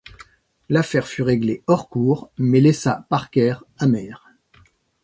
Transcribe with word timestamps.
L'affaire 0.67 1.05
fut 1.07 1.21
réglée 1.21 1.61
hors 1.67 1.87
cour 1.87 2.31
mais 2.39 2.59
laissa 2.59 3.05
Parker 3.11 3.57
amer. 3.77 4.25